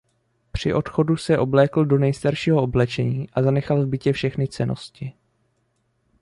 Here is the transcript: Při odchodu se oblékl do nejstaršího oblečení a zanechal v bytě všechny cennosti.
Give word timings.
Při 0.51 0.73
odchodu 0.73 1.17
se 1.17 1.37
oblékl 1.37 1.85
do 1.85 1.97
nejstaršího 1.97 2.63
oblečení 2.63 3.29
a 3.33 3.43
zanechal 3.43 3.85
v 3.85 3.89
bytě 3.89 4.13
všechny 4.13 4.47
cennosti. 4.47 5.13